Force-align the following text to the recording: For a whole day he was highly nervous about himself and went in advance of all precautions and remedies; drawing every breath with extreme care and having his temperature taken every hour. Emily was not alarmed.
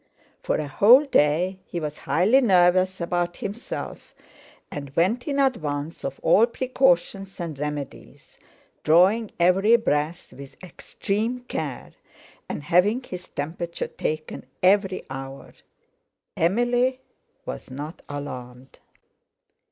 For 0.41 0.55
a 0.55 0.67
whole 0.67 1.05
day 1.05 1.59
he 1.63 1.79
was 1.79 1.99
highly 2.09 2.41
nervous 2.41 2.99
about 2.99 3.37
himself 3.37 4.15
and 4.71 4.89
went 4.95 5.27
in 5.27 5.37
advance 5.37 6.03
of 6.03 6.19
all 6.23 6.47
precautions 6.47 7.39
and 7.39 7.59
remedies; 7.59 8.39
drawing 8.83 9.29
every 9.39 9.75
breath 9.75 10.33
with 10.33 10.57
extreme 10.63 11.41
care 11.41 11.93
and 12.49 12.63
having 12.63 13.03
his 13.03 13.27
temperature 13.27 13.85
taken 13.89 14.47
every 14.63 15.05
hour. 15.11 15.53
Emily 16.35 16.99
was 17.45 17.69
not 17.69 18.01
alarmed. 18.09 18.79